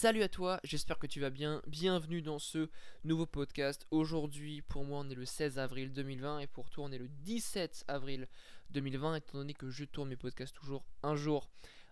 [0.00, 1.60] Salut à toi, j'espère que tu vas bien.
[1.66, 2.70] Bienvenue dans ce
[3.04, 3.86] nouveau podcast.
[3.90, 7.08] Aujourd'hui, pour moi, on est le 16 avril 2020 et pour toi, on est le
[7.08, 8.26] 17 avril
[8.70, 11.50] 2020, étant donné que je tourne mes podcasts toujours un jour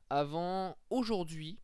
[0.09, 0.79] avant.
[0.89, 1.59] Aujourd'hui,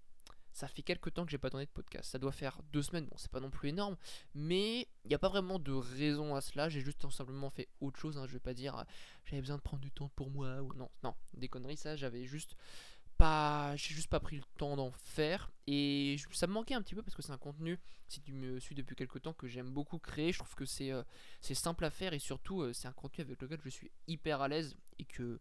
[0.52, 2.10] ça fait quelques temps que j'ai pas tourné de podcast.
[2.10, 3.96] Ça doit faire deux semaines, bon, c'est pas non plus énorme,
[4.34, 6.68] mais il n'y a pas vraiment de raison à cela.
[6.68, 8.18] J'ai juste simplement fait autre chose.
[8.18, 8.26] Hein.
[8.26, 8.84] Je vais pas dire euh,
[9.24, 12.26] j'avais besoin de prendre du temps pour moi ou non, non, des conneries, ça, j'avais
[12.26, 12.54] juste
[13.16, 15.50] pas j'ai juste pas pris le temps d'en faire.
[15.66, 17.78] Et ça me manquait un petit peu parce que c'est un contenu
[18.08, 20.32] si tu me suis depuis quelques temps que j'aime beaucoup créer.
[20.32, 21.02] Je trouve que c'est euh,
[21.40, 24.48] simple à faire et surtout euh, c'est un contenu avec lequel je suis hyper à
[24.48, 25.40] l'aise et que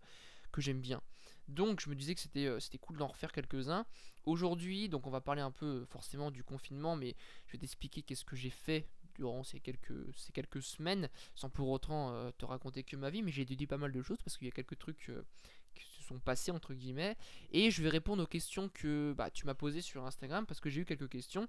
[0.51, 1.01] que j'aime bien.
[1.47, 3.85] Donc je me disais que c'était euh, c'était cool d'en refaire quelques-uns.
[4.25, 7.15] Aujourd'hui donc on va parler un peu forcément du confinement mais
[7.47, 11.69] je vais t'expliquer qu'est-ce que j'ai fait durant ces quelques, ces quelques semaines, sans pour
[11.69, 14.47] autant te raconter que ma vie, mais j'ai déduit pas mal de choses parce qu'il
[14.47, 15.11] y a quelques trucs
[16.03, 17.15] sont passés entre guillemets
[17.51, 20.69] et je vais répondre aux questions que bah, tu m'as posées sur Instagram parce que
[20.69, 21.47] j'ai eu quelques questions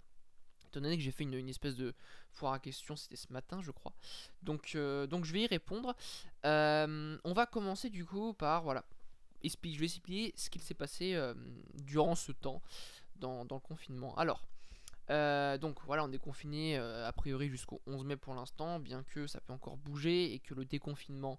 [0.75, 1.95] étant donné que j'ai fait une, espèce de
[2.33, 3.93] foire à questions, c'était ce matin je crois.
[4.43, 5.95] Donc, euh, donc je vais y répondre.
[6.45, 8.85] Euh, on va commencer du coup par, voilà,
[9.43, 11.35] je vais expliquer ce qu'il s'est passé euh,
[11.75, 12.63] durant ce temps
[13.17, 14.17] dans, dans, le confinement.
[14.17, 14.43] Alors,
[15.11, 19.03] euh, donc voilà, on est confiné euh, a priori jusqu'au 11 mai pour l'instant, bien
[19.03, 21.39] que ça peut encore bouger et que le déconfinement,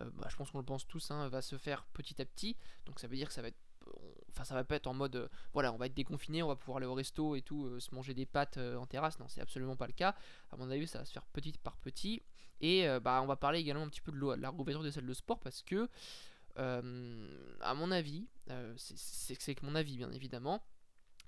[0.00, 2.56] euh, bah, je pense qu'on le pense tous, hein, va se faire petit à petit.
[2.84, 3.58] Donc ça veut dire que ça va être,
[4.30, 6.78] enfin ça va pas être en mode, voilà, on va être déconfiné, on va pouvoir
[6.78, 9.18] aller au resto et tout, se manger des pâtes en terrasse.
[9.18, 10.14] Non, c'est absolument pas le cas.
[10.50, 12.22] À mon avis, ça va se faire petit par petit.
[12.60, 15.12] Et bah on va parler également un petit peu de, la réouverture des salles de
[15.12, 15.88] sport parce que,
[16.56, 18.26] à mon avis,
[18.76, 20.62] c'est que mon avis bien évidemment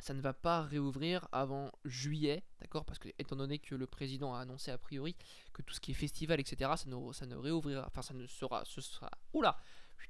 [0.00, 2.84] ça ne va pas réouvrir avant juillet, d'accord?
[2.84, 5.16] Parce que étant donné que le président a annoncé a priori
[5.52, 8.80] que tout ce qui est festival, etc., ça ne, réouvrira, enfin ça ne sera, ce
[8.80, 9.58] sera, oula,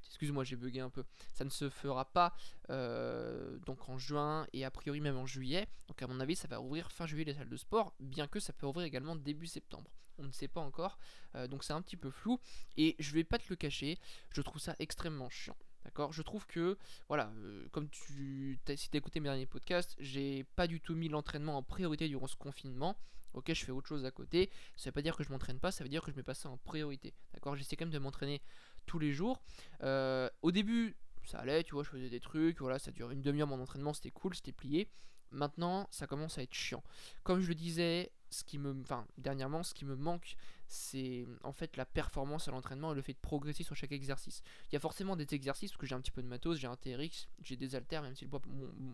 [0.07, 2.35] excuse-moi j'ai bugué un peu, ça ne se fera pas
[2.71, 6.49] euh, donc en juin et a priori même en juillet, donc à mon avis ça
[6.49, 9.47] va rouvrir fin juillet les salles de sport, bien que ça peut ouvrir également début
[9.47, 10.99] septembre, on ne sait pas encore,
[11.35, 12.39] euh, donc c'est un petit peu flou,
[12.77, 13.99] et je vais pas te le cacher,
[14.31, 15.57] je trouve ça extrêmement chiant.
[15.89, 16.13] D'accord?
[16.13, 16.77] Je trouve que,
[17.09, 21.09] voilà, euh, comme tu as, si écouté mes derniers podcasts, j'ai pas du tout mis
[21.09, 22.95] l'entraînement en priorité durant ce confinement.
[23.33, 24.51] Ok, je fais autre chose à côté.
[24.77, 26.35] Ça veut pas dire que je m'entraîne pas, ça veut dire que je mets pas
[26.35, 27.15] ça en priorité.
[27.33, 27.57] D'accord?
[27.57, 28.43] J'essaie quand même de m'entraîner
[28.85, 29.41] tous les jours.
[29.83, 30.95] Euh, au début,
[31.25, 33.95] ça allait, tu vois, je faisais des trucs, voilà, ça dure une demi-heure mon entraînement,
[33.95, 34.91] c'était cool, c'était plié.
[35.31, 36.85] Maintenant, ça commence à être chiant.
[37.23, 38.77] Comme je le disais, ce qui me,
[39.17, 43.15] dernièrement, ce qui me manque, c'est en fait la performance à l'entraînement et le fait
[43.15, 44.43] de progresser sur chaque exercice.
[44.71, 46.67] Il y a forcément des exercices parce que j'ai un petit peu de matos, j'ai
[46.67, 48.43] un TRX, j'ai des haltères, même si le poids,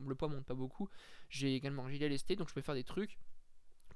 [0.07, 0.89] le poids monte pas beaucoup.
[1.29, 3.19] J'ai également un gilet lesté, donc je peux faire des trucs.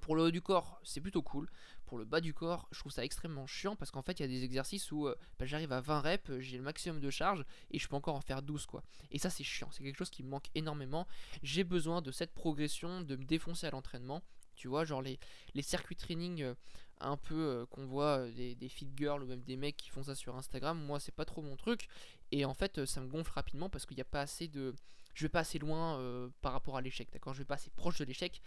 [0.01, 1.51] Pour le haut du corps, c'est plutôt cool.
[1.85, 4.25] Pour le bas du corps, je trouve ça extrêmement chiant parce qu'en fait, il y
[4.25, 7.45] a des exercices où euh, bah, j'arrive à 20 reps, j'ai le maximum de charge
[7.71, 8.83] et je peux encore en faire 12 quoi.
[9.11, 11.07] Et ça, c'est chiant, c'est quelque chose qui me manque énormément.
[11.43, 14.23] J'ai besoin de cette progression, de me défoncer à l'entraînement.
[14.59, 15.19] Tu vois, genre les,
[15.55, 16.55] les circuits training euh,
[17.01, 20.03] un peu euh, qu'on voit des, des fit girls ou même des mecs qui font
[20.03, 21.89] ça sur Instagram, moi c'est pas trop mon truc.
[22.33, 24.75] Et en fait, ça me gonfle rapidement parce qu'il n'y a pas assez de.
[25.15, 25.99] Je vais pas assez loin
[26.43, 27.35] par rapport à l'échec, d'accord?
[27.35, 28.41] Je vais pas assez proche de l'échec.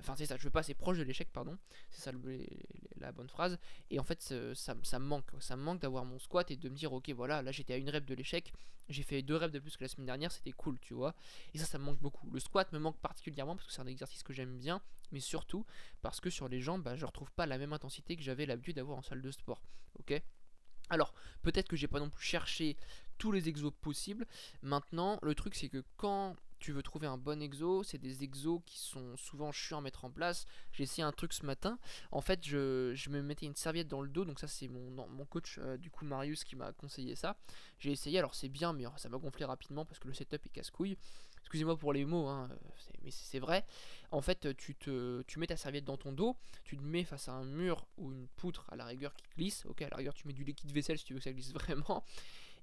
[0.00, 1.58] Enfin, c'est ça, je veux pas assez proche de l'échec, pardon.
[1.90, 2.12] C'est ça
[3.00, 3.58] la bonne phrase.
[3.90, 4.22] Et en fait,
[4.54, 5.30] ça, ça me manque.
[5.40, 7.76] Ça me manque d'avoir mon squat et de me dire, ok, voilà, là j'étais à
[7.76, 8.52] une rep de l'échec.
[8.88, 11.14] J'ai fait deux reps de plus que la semaine dernière, c'était cool, tu vois.
[11.52, 12.30] Et ça, ça me manque beaucoup.
[12.30, 14.80] Le squat me manque particulièrement parce que c'est un exercice que j'aime bien.
[15.10, 15.66] Mais surtout
[16.00, 18.76] parce que sur les jambes, bah, je retrouve pas la même intensité que j'avais l'habitude
[18.76, 19.62] d'avoir en salle de sport.
[19.98, 20.22] Ok?
[20.90, 22.76] Alors, peut-être que j'ai pas non plus cherché
[23.18, 24.26] tous les exos possibles.
[24.62, 28.60] Maintenant, le truc c'est que quand tu veux trouver un bon exo, c'est des exos
[28.66, 30.46] qui sont souvent chiants à mettre en place.
[30.72, 31.78] J'ai essayé un truc ce matin.
[32.10, 34.24] En fait, je, me mettais une serviette dans le dos.
[34.24, 37.36] Donc ça, c'est mon, mon coach, euh, du coup Marius, qui m'a conseillé ça.
[37.78, 38.18] J'ai essayé.
[38.18, 40.96] Alors c'est bien, mais ça m'a gonflé rapidement parce que le setup est casse-couille.
[41.48, 42.50] Excusez-moi pour les mots, hein,
[43.02, 43.64] mais c'est vrai.
[44.10, 47.28] En fait, tu, te, tu mets ta serviette dans ton dos, tu te mets face
[47.28, 49.64] à un mur ou une poutre à la rigueur qui glisse.
[49.64, 51.52] Ok, à la rigueur, tu mets du liquide vaisselle si tu veux que ça glisse
[51.54, 52.04] vraiment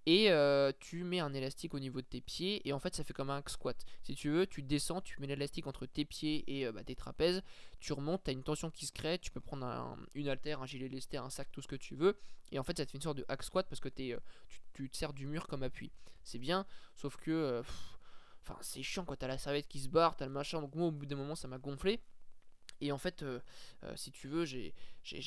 [0.06, 3.04] et euh, tu mets un élastique au niveau de tes pieds et en fait ça
[3.04, 3.76] fait comme un squat.
[4.04, 6.96] Si tu veux, tu descends, tu mets l'élastique entre tes pieds et euh, bah, tes
[6.96, 7.42] trapèzes,
[7.80, 10.90] tu remontes, tu une tension qui se crée, tu peux prendre une haltère, un gilet
[10.90, 12.18] lesté, un sac, tout ce que tu veux
[12.52, 14.20] et en fait ça te fait une sorte de hack squat parce que euh,
[14.74, 15.92] tu, te sers du mur comme appui.
[16.24, 16.66] C'est bien,
[16.96, 17.64] sauf que
[18.42, 20.88] enfin c'est chiant quand t'as la serviette qui se barre, t'as le machin, donc moi
[20.88, 22.00] au bout d'un moment ça m'a gonflé.
[22.82, 23.24] Et en fait,
[23.96, 24.74] si tu veux, j'ai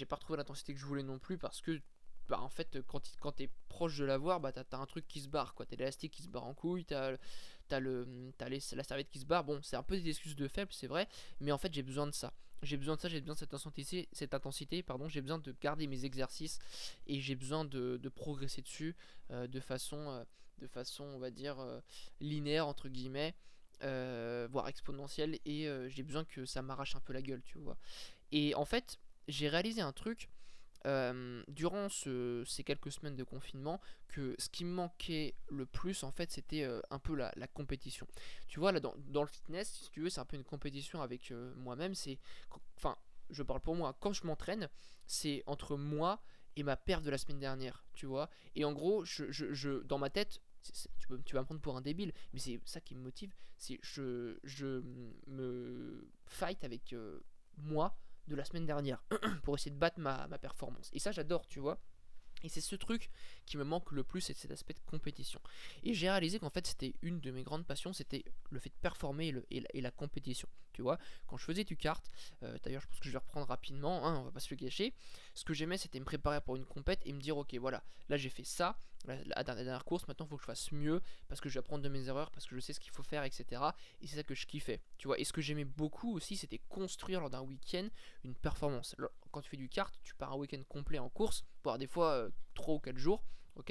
[0.06, 1.80] pas retrouvé l'intensité que je voulais non plus parce que
[2.28, 5.20] bah, en fait, quand, quand t'es proche de l'avoir, bah, t'as as un truc qui
[5.20, 5.66] se barre, quoi.
[5.66, 7.16] T'as l'élastique qui se barre en couille, t'as
[7.70, 9.44] as, la serviette qui se barre.
[9.44, 11.08] Bon, c'est un peu des excuses de faible, c'est vrai,
[11.40, 12.32] mais en fait, j'ai besoin de ça.
[12.62, 15.54] J'ai besoin de ça, j'ai besoin de cette intensité, cette intensité pardon, j'ai besoin de
[15.60, 16.58] garder mes exercices
[17.06, 18.96] et j'ai besoin de, progresser dessus
[19.30, 20.24] euh, de, façon, euh,
[20.58, 21.80] de façon, on va dire, euh,
[22.20, 23.36] linéaire, entre guillemets.
[23.80, 27.78] voire exponentielle, et j'ai besoin que ça m'arrache un peu la gueule, tu vois.
[28.32, 28.98] Et en fait,
[29.28, 30.28] j'ai réalisé un truc
[30.84, 36.30] durant ces quelques semaines de confinement que ce qui me manquait le plus en fait
[36.30, 38.06] c'était un peu la, compétition.
[38.46, 41.32] Tu vois là dans, le fitness si tu veux c'est un peu une compétition avec
[41.56, 42.18] moi-même c'est
[42.76, 42.96] enfin
[43.30, 44.68] je parle pour moi quand je m'entraîne
[45.06, 46.22] c'est entre moi
[46.56, 48.30] et ma perte de la semaine dernière tu vois.
[48.54, 50.40] Et en gros je, je, dans ma tête
[51.24, 54.38] tu vas me prendre pour un débile mais c'est ça qui me motive c'est je,
[54.44, 54.82] je
[55.26, 56.94] me fight avec
[57.56, 57.96] moi
[58.28, 59.02] de la semaine dernière
[59.42, 60.90] pour essayer de battre ma, ma performance.
[60.92, 61.80] Et ça, j'adore, tu vois.
[62.44, 63.10] Et c'est ce truc
[63.46, 65.40] qui me manque le plus, c'est cet aspect de compétition.
[65.82, 68.74] Et j'ai réalisé qu'en fait, c'était une de mes grandes passions, c'était le fait de
[68.80, 70.48] performer et, la, compétition.
[70.72, 72.04] Tu vois, quand je faisais du kart,
[72.42, 74.56] euh, d'ailleurs, je pense que je vais reprendre rapidement, hein, on va pas se le
[74.56, 74.94] gâcher.
[75.34, 78.16] Ce que j'aimais, c'était me préparer pour une compète et me dire, ok, voilà, là
[78.16, 81.48] j'ai fait ça, la, dernière course, maintenant il faut que je fasse mieux parce que
[81.48, 83.62] je vais apprendre de mes erreurs, parce que je sais ce qu'il faut faire, etc.
[84.00, 84.80] Et c'est ça que je kiffais.
[84.98, 87.88] Tu vois, et ce que j'aimais beaucoup aussi, c'était construire lors d'un week-end
[88.24, 88.94] une performance.
[89.30, 92.28] Quand tu fais du kart, tu pars un week-end complet en course, voire des fois
[92.54, 93.24] 3 euh, ou 4 jours.
[93.56, 93.70] ok?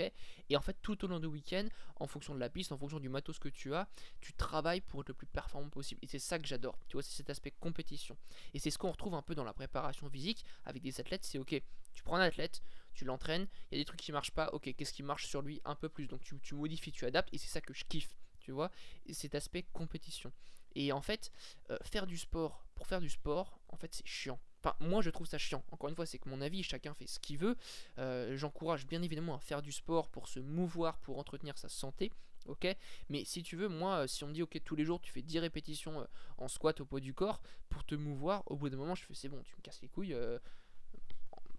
[0.50, 3.00] Et en fait, tout au long du week-end, en fonction de la piste, en fonction
[3.00, 3.88] du matos que tu as,
[4.19, 6.00] tu travailles pour être le plus performant possible.
[6.04, 6.77] Et c'est ça que j'adore.
[6.88, 8.18] Tu vois, c'est cet aspect compétition.
[8.54, 11.25] Et c'est ce qu'on retrouve un peu dans la préparation physique avec des athlètes.
[11.25, 11.62] C'est ok,
[11.94, 12.62] tu prends un athlète,
[12.94, 15.42] tu l'entraînes, il y a des trucs qui marchent pas, ok, qu'est-ce qui marche sur
[15.42, 16.07] lui un peu plus?
[16.07, 18.71] Donc tu, modifies, tu adaptes, et c'est ça que je kiffe, tu vois,
[19.06, 20.31] et cet aspect compétition.
[20.75, 21.31] Et en fait,
[21.71, 24.39] euh, faire du sport, pour faire du sport, en fait c'est chiant.
[24.80, 25.64] Moi je trouve ça chiant.
[25.72, 27.56] Encore une fois, c'est que mon avis, chacun fait ce qu'il veut.
[27.98, 32.12] Euh, j'encourage bien évidemment à faire du sport pour se mouvoir, pour entretenir sa santé.
[32.46, 32.66] Ok,
[33.10, 35.12] mais si tu veux, moi, euh, si on me dit ok, tous les jours tu
[35.12, 38.78] fais 10 répétitions en squat au poids du corps pour te mouvoir, au bout d'un
[38.78, 40.16] moment, je fais c'est bon, tu me casses les couilles,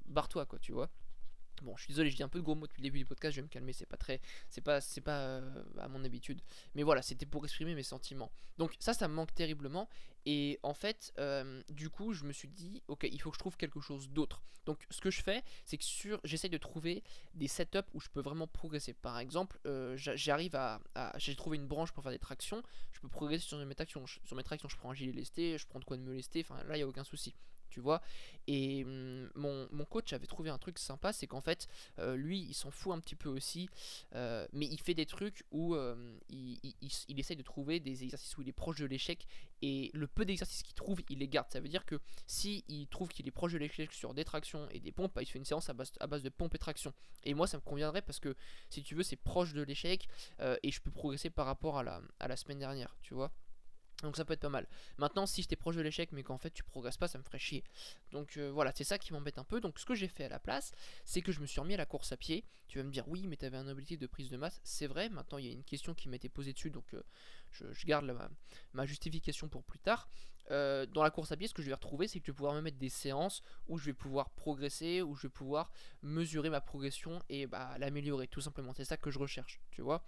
[0.06, 0.88] barre-toi quoi, tu vois.
[1.62, 3.04] Bon, je suis désolé, je dis un peu de gros mots depuis le début du
[3.04, 6.04] podcast, je vais me calmer, c'est pas très c'est pas c'est pas euh, à mon
[6.04, 6.40] habitude.
[6.74, 8.30] Mais voilà, c'était pour exprimer mes sentiments.
[8.58, 9.88] Donc ça ça me manque terriblement
[10.28, 13.38] et en fait euh, du coup, je me suis dit OK, il faut que je
[13.38, 14.42] trouve quelque chose d'autre.
[14.66, 17.02] Donc ce que je fais, c'est que sur j'essaye de trouver
[17.32, 18.92] des setups où je peux vraiment progresser.
[18.92, 20.80] Par exemple, euh, j'arrive à,
[21.16, 24.04] j'ai trouvé une branche pour faire des tractions, je peux progresser sur mes tractions.
[24.06, 26.62] Sur mes tractions, je prends un gilet lesté, je prends de quoi me lester, enfin
[26.64, 27.34] là il y a aucun souci
[27.68, 28.00] tu vois.
[28.46, 31.68] Et hum, mon, coach avait trouvé un truc sympa, c'est qu'en fait,
[31.98, 33.68] euh, lui, il s'en fout un petit peu aussi,
[34.14, 36.58] euh, mais il fait des trucs où euh, il,
[37.08, 39.26] il, essaye de trouver des exercices où il est proche de l'échec,
[39.60, 41.48] et le peu d'exercices qu'il trouve, il les garde.
[41.50, 44.66] Ça veut dire que si il trouve qu'il est proche de l'échec sur des tractions
[44.70, 46.58] et des pompes, bah, il fait une séance à base, à base de pompes et
[46.58, 46.94] tractions.
[47.24, 48.34] Et moi, ça me conviendrait parce que,
[48.70, 50.08] si tu veux, c'est proche de l'échec,
[50.62, 53.30] et je peux progresser par rapport à la, à la semaine dernière, tu vois.
[54.02, 54.66] Donc ça peut être pas mal.
[54.96, 57.38] Maintenant, si j'étais proche de l'échec, mais qu'en fait tu progresses pas, ça me ferait
[57.38, 57.64] chier.
[58.12, 59.60] Donc euh, voilà, c'est ça qui m'embête un peu.
[59.60, 60.72] Donc ce que j'ai fait à la place,
[61.04, 62.44] c'est que je me suis remis à la course à pied.
[62.68, 64.60] Tu vas me dire, oui, mais tu avais un objectif de prise de masse.
[64.62, 67.02] C'est vrai, maintenant il y a une question qui m'était posée dessus, donc euh,
[67.50, 68.06] je, garde
[68.72, 70.08] ma, justification pour plus tard.
[70.50, 72.36] Euh, dans la course à pied, ce que je vais retrouver, c'est que je vais
[72.36, 75.72] pouvoir me mettre des séances où je vais pouvoir progresser, où je vais pouvoir
[76.02, 78.72] mesurer ma progression et bah, l'améliorer, tout simplement.
[78.72, 80.04] C'est ça que je recherche, tu vois.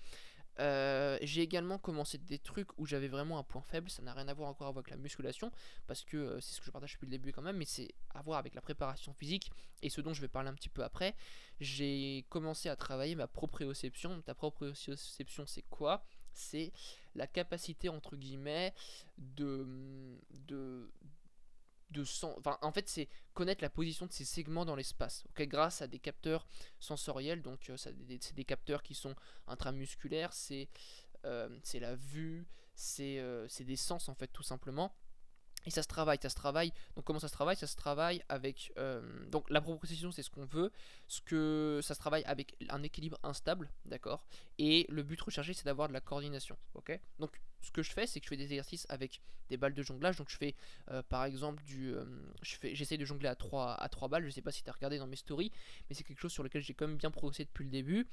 [0.60, 4.28] Euh, j'ai également commencé des trucs où j'avais vraiment un point faible, ça n'a rien
[4.28, 5.50] à voir encore avec la musculation,
[5.86, 7.88] parce que euh, c'est ce que je partage depuis le début quand même, mais c'est
[8.14, 9.50] à voir avec la préparation physique,
[9.82, 11.14] et ce dont je vais parler un petit peu après.
[11.60, 14.20] J'ai commencé à travailler ma proprioception.
[14.22, 16.04] Ta proprioception, c'est quoi?
[16.32, 16.72] C'est
[17.14, 18.74] la capacité, entre guillemets,
[19.18, 19.66] de,
[20.46, 20.90] de,
[21.90, 22.04] de
[22.36, 25.98] enfin, en fait c'est connaître la position de ces segments dans l'espace grâce à des
[25.98, 26.46] capteurs
[26.78, 29.14] sensoriels donc euh, c'est des, capteurs qui sont
[29.46, 30.68] intramusculaires c'est
[31.24, 34.94] euh, la vue c'est euh, c'est des sens en fait tout simplement
[35.66, 36.72] et ça se travaille, ça se travaille.
[36.96, 37.54] Donc comment ça se travaille?
[37.54, 38.72] Ça se travaille avec
[39.28, 40.72] donc la proposition c'est ce qu'on veut,
[41.06, 44.24] ce que ça se travaille avec un équilibre instable, d'accord?
[44.56, 46.98] Et le but recherché c'est d'avoir de la coordination, ok?
[47.18, 49.82] Donc ce que je fais, c'est que je fais des exercices avec des balles de
[49.82, 50.16] jonglage.
[50.16, 50.54] Donc je fais
[50.90, 51.94] euh, par exemple du.
[51.94, 52.04] Euh,
[52.42, 54.24] j'essaie de jongler à 3, à 3 balles.
[54.24, 55.52] Je sais pas si tu as regardé dans mes stories,
[55.88, 58.06] mais c'est quelque chose sur lequel j'ai quand même bien progressé depuis le début.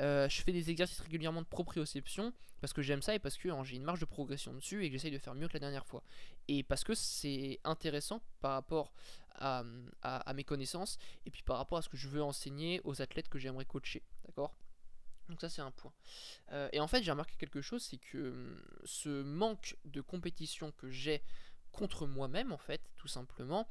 [0.00, 3.48] Euh, je fais des exercices régulièrement de proprioception parce que j'aime ça et parce que
[3.64, 5.86] j'ai une marge de progression dessus et que j'essaye de faire mieux que la dernière
[5.86, 6.02] fois.
[6.48, 8.92] Et parce que c'est intéressant par rapport
[9.36, 9.64] à
[10.34, 10.96] mes connaissances
[11.26, 14.02] et puis par rapport à ce que je veux enseigner aux athlètes que j'aimerais coacher.
[14.26, 14.54] D'accord?
[15.28, 15.92] Donc ça c'est un point.
[16.52, 20.72] Euh, et en fait j'ai remarqué quelque chose, c'est que hum, ce manque de compétition
[20.72, 21.22] que j'ai
[21.72, 23.66] contre moi-même en fait, tout simplement,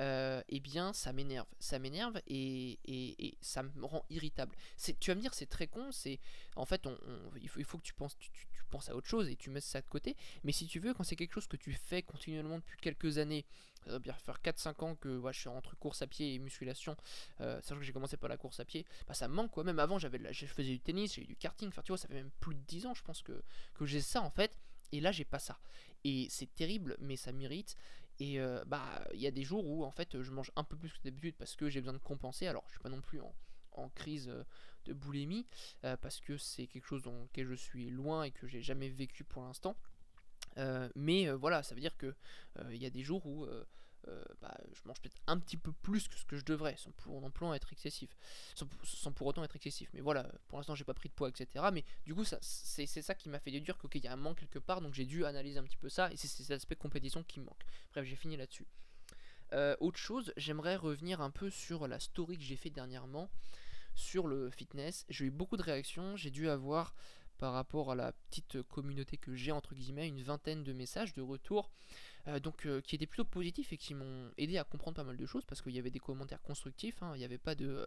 [0.00, 1.46] euh, eh bien ça m'énerve.
[1.60, 4.54] Ça m'énerve et, ça me rend irritable.
[5.00, 6.18] Tu vas me dire c'est très con, c'est
[6.56, 6.98] en fait on,
[7.40, 9.80] il, faut, que tu penses, tu, tu, penses à autre chose et tu mets ça
[9.80, 10.16] de côté.
[10.42, 13.44] Mais si tu veux, quand c'est quelque chose que tu fais continuellement depuis quelques années,
[13.84, 16.96] ça va bien faire 4-5 ans que je suis entre course à pied et musculation,
[17.40, 19.64] euh, sachant que j'ai commencé par la course à pied, bah, ça me manque quoi.
[19.64, 22.30] Même avant, j'avais je faisais du tennis, j'ai du karting, tu vois, ça fait même
[22.40, 23.42] plus de 10 ans, je pense que,
[23.82, 24.56] j'ai ça en fait.
[24.92, 25.58] Et là, j'ai pas ça.
[26.04, 27.76] Et c'est terrible, mais ça m'irrite.
[28.20, 30.76] Et euh, bah, il y a des jours où en fait, je mange un peu
[30.76, 32.46] plus que d'habitude parce que j'ai besoin de compenser.
[32.46, 33.20] Alors, je suis pas non plus
[33.72, 34.44] en, crise euh,
[34.84, 35.46] de boulimie
[35.82, 39.24] parce que c'est quelque chose dans lequel je suis loin et que j'ai jamais vécu
[39.24, 39.76] pour l'instant.
[40.94, 42.14] Mais voilà, ça veut dire que
[42.70, 43.46] il y a des jours où
[44.08, 46.90] euh, bah, je mange peut-être un petit peu plus que ce que je devrais, sans
[46.92, 48.10] pour non plus être excessif,
[48.54, 49.88] sans, pour autant être excessif.
[49.94, 51.66] Mais voilà, pour l'instant j'ai pas pris de poids, etc.
[51.72, 54.58] Mais du coup, c'est ça qui m'a fait déduire qu'il y a un manque quelque
[54.58, 57.40] part, donc j'ai dû analyser un petit peu ça, et c'est cet aspect compétition qui
[57.40, 57.64] me manque.
[57.92, 58.66] Bref, j'ai fini là-dessus.
[59.52, 63.30] Euh, autre chose, j'aimerais revenir un peu sur la story que j'ai fait dernièrement
[63.94, 65.06] sur le fitness.
[65.08, 66.94] J'ai eu beaucoup de réactions, j'ai dû avoir
[67.44, 71.20] par rapport à la petite communauté que j'ai entre guillemets une vingtaine de messages de
[71.20, 71.70] retour
[72.26, 75.18] euh, donc euh, qui étaient plutôt positifs et qui m'ont aidé à comprendre pas mal
[75.18, 77.12] de choses parce qu'il y avait des commentaires constructifs, hein.
[77.14, 77.86] il n'y avait pas de,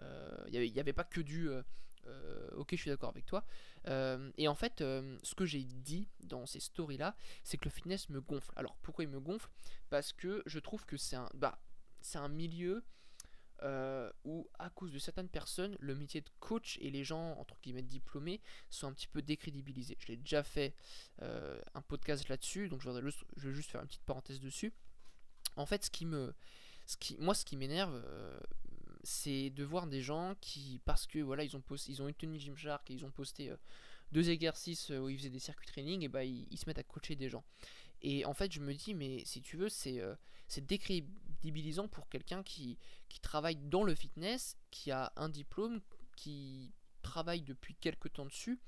[0.00, 1.48] euh, il y avait, pas que du
[2.56, 3.44] ok je suis d'accord avec toi
[4.36, 8.08] et en fait ce que j'ai dit dans ces stories là c'est que le fitness
[8.08, 9.48] me gonfle alors pourquoi il me gonfle?
[9.88, 11.60] Parce que je trouve que c'est un bah
[12.00, 12.82] c'est un milieu
[13.62, 17.58] euh, où à cause de certaines personnes, le métier de coach et les gens entre
[17.62, 19.96] guillemets diplômés sont un petit peu décrédibilisés.
[19.98, 20.74] Je l'ai déjà fait
[21.22, 23.00] euh, un podcast là-dessus, donc je vais,
[23.54, 24.74] juste, faire une petite parenthèse dessus.
[25.56, 26.34] En fait, ce qui me,
[26.84, 28.38] ce qui, moi, ce qui m'énerve, euh,
[29.02, 32.90] c'est de voir des gens qui, parce que voilà, ils ont posté, ils ont Gymshark
[32.90, 33.54] et ils ont posté
[34.12, 37.16] deux exercices où ils faisaient des circuits training, et bah ils, se mettent à coacher
[37.16, 37.44] des gens.
[38.02, 40.02] Et en fait, je me dis, mais si tu veux, c'est
[41.36, 42.78] décrédibilisant pour quelqu'un qui,
[43.08, 45.80] qui travaille dans le fitness, qui a un diplôme,
[46.16, 48.58] qui travaille depuis quelques temps dessus.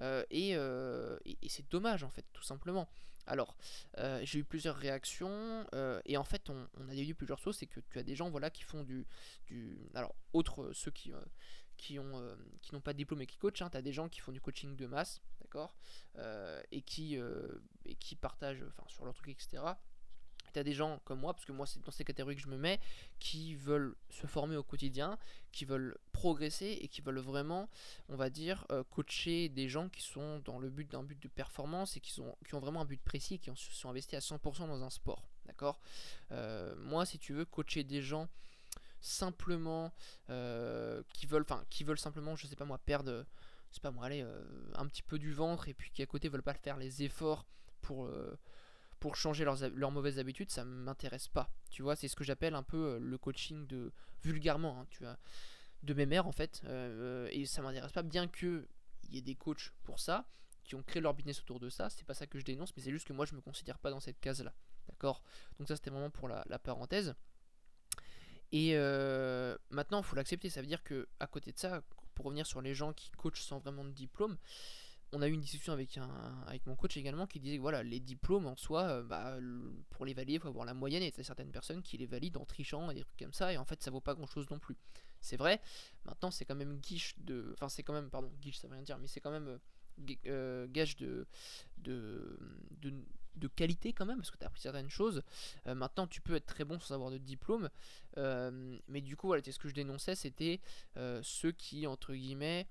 [0.00, 2.88] Euh, euh, et, c'est dommage, en fait, tout simplement.
[3.26, 3.56] Alors,
[3.98, 5.66] euh, j'ai eu plusieurs réactions,
[6.04, 7.56] et en fait, on, on a eu plusieurs choses.
[7.56, 9.06] C'est que tu as des gens voilà, qui font du.
[9.46, 11.26] du alors, autres, ceux qui ont
[11.76, 11.96] qui
[12.74, 14.40] n'ont pas de diplôme et qui coachent, hein, tu as des gens qui font du
[14.42, 15.74] coaching de masse, d'accord
[16.70, 17.16] et, qui,
[17.86, 19.62] et qui partagent sur leur truc, etc.
[20.50, 22.56] T'as des gens comme moi, parce que moi c'est dans ces catégories que je me
[22.56, 22.80] mets,
[23.18, 25.18] qui veulent se former au quotidien,
[25.52, 27.68] qui veulent progresser et qui veulent vraiment,
[28.08, 31.28] on va dire, euh, coacher des gens qui sont dans le but d'un but de
[31.28, 34.82] performance et qui, ont vraiment un but précis, qui ont, sont investis à 100% dans
[34.82, 35.28] un sport.
[35.46, 35.80] D'accord?
[36.32, 38.28] Euh, Moi, si tu veux, coacher des gens
[39.00, 39.92] simplement
[40.28, 43.24] euh, qui veulent, enfin, qui veulent simplement, je sais pas moi, perdre,
[43.72, 44.24] c'est pas moi, aller
[44.74, 47.46] un petit peu du ventre et puis qui à côté veulent pas faire les efforts
[47.80, 48.10] pour
[49.00, 51.50] pour changer leurs, mauvaises habitudes, ça m'intéresse pas.
[51.70, 53.92] Tu vois, c'est ce que j'appelle un peu euh, le coaching de
[54.22, 55.16] vulgairement, hein, tu vois,
[55.82, 56.60] de mes mères en fait.
[56.66, 58.68] Euh, et ça m'intéresse pas, bien que
[59.04, 60.28] il y ait des coachs pour ça,
[60.62, 61.88] qui ont créé leur business autour de ça.
[61.88, 63.90] C'est pas ça que je dénonce, mais c'est juste que moi je me considère pas
[63.90, 64.52] dans cette case là.
[64.88, 65.22] D'accord?
[65.58, 67.14] Donc ça c'était vraiment pour la, parenthèse.
[68.52, 70.50] Et euh, maintenant, il faut l'accepter.
[70.50, 71.82] Ça veut dire que à côté de ça,
[72.14, 74.36] pour revenir sur les gens qui coachent sans vraiment de diplôme,
[75.12, 76.08] on a eu une discussion avec, un,
[76.46, 79.36] avec mon coach également qui disait que voilà, les diplômes en soi, euh, bah,
[79.90, 81.96] pour les valider, il faut avoir la moyenne et il y a certaines personnes qui
[81.98, 84.14] les valident en trichant et des trucs comme ça, et en fait ça vaut pas
[84.14, 84.76] grand chose non plus.
[85.20, 85.60] C'est vrai,
[86.04, 87.50] maintenant c'est quand même guiche de.
[87.54, 90.14] Enfin, c'est quand même, pardon, guiche ça veut rien dire, mais c'est quand même euh,
[90.26, 91.26] euh, gage de,
[91.78, 95.22] de, qualité quand même, parce que tu as appris certaines choses.
[95.66, 97.68] maintenant tu peux être très bon sans avoir de diplôme,
[98.16, 100.60] mais du coup, voilà, ce que je dénonçais, c'était
[101.22, 102.68] ceux qui, entre guillemets,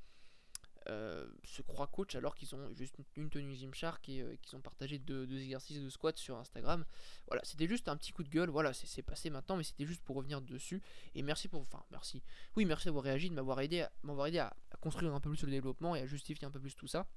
[0.88, 4.98] se croient coach alors qu'ils ont juste une tenue Gymshark et euh, qu'ils ont partagé
[5.00, 6.86] deux, exercices de squat sur Instagram.
[7.27, 8.50] Voilà, c'était juste un petit coup de gueule.
[8.50, 10.81] Voilà, c'est passé maintenant, mais c'était juste pour revenir dessus.
[11.15, 12.24] Et merci pour, enfin, merci.
[12.55, 15.51] Oui, merci d'avoir réagi, de m'avoir aidé, m'avoir aidé à, construire un peu plus le
[15.51, 17.07] développement et à justifier un peu plus tout ça.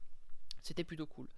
[0.63, 1.29] C'était plutôt cool.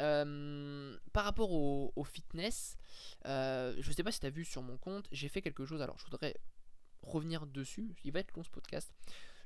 [0.00, 2.76] Euh, par rapport au, fitness,
[3.24, 5.82] je sais pas si tu as vu sur mon compte, j'ai fait quelque chose.
[5.82, 6.34] Alors, je voudrais
[7.02, 7.94] revenir dessus.
[8.04, 8.92] Il va être long ce podcast.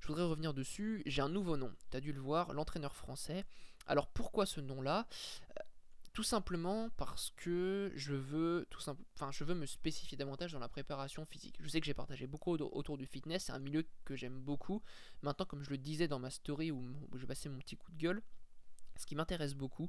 [0.03, 1.03] Je voudrais revenir dessus.
[1.07, 1.73] J'ai un nouveau nom.
[1.91, 3.45] Tu as dû le voir, l'entraîneur français.
[3.87, 5.07] Alors pourquoi ce nom-là?
[5.59, 5.63] Euh,
[6.13, 11.57] tout simplement parce que je veux tout enfin me spécifier davantage dans la préparation physique.
[11.61, 14.83] Je sais que j'ai partagé beaucoup autour du fitness, c'est un milieu que j'aime beaucoup.
[15.23, 17.91] Maintenant, comme je le disais dans ma story où, où je passais mon petit coup
[17.93, 18.23] de gueule,
[18.97, 19.89] ce qui m'intéresse beaucoup,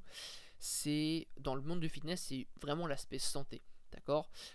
[0.60, 3.62] c'est dans le monde du fitness, c'est vraiment l'aspect santé.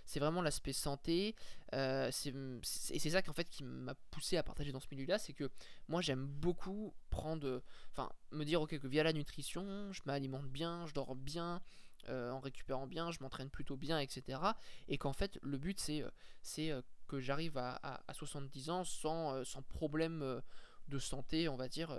[0.04, 1.34] C'est vraiment l'aspect santé.
[1.74, 5.18] Euh, et c'est ça qui, en fait, qui m'a poussé à partager dans ce milieu-là.
[5.18, 5.50] C'est que
[5.88, 7.62] moi, j'aime beaucoup prendre.
[7.92, 11.60] Enfin, me dire, ok, que via la nutrition, je m'alimente bien, je dors bien.
[12.08, 14.40] Euh, en récupérant bien, je m'entraîne plutôt bien, etc.
[14.86, 20.40] Et qu'en fait, le but, c'est euh, que j'arrive à, à, 70 ans sans, problème
[20.88, 21.94] de santé, on va dire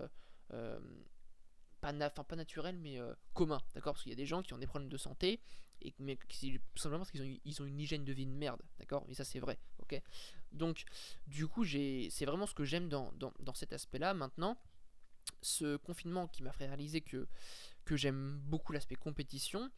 [1.82, 3.00] pas, pas naturel mais
[3.34, 3.94] commun d'accord?
[3.94, 5.40] Parce qu'il y a des gens qui ont des problèmes de santé
[5.82, 6.18] et mais
[6.76, 9.06] simplement parce qu'ils ont, une hygiène de vie de merde, d'accord?
[9.08, 10.02] Et ça c'est vrai, ok?
[10.52, 10.84] Donc
[11.28, 14.14] du coup c'est vraiment ce que j'aime dans, dans, cet aspect-là.
[14.14, 14.58] Maintenant,
[15.42, 17.28] ce confinement qui m'a fait réaliser que,
[17.86, 19.70] que j'aime beaucoup l'aspect compétition,